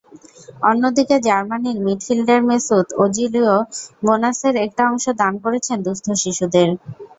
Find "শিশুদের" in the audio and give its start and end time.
6.21-6.69